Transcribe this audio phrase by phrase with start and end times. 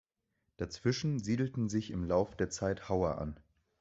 [0.57, 3.39] Dazwischen siedelten sich im Lauf der Zeit Hauer an.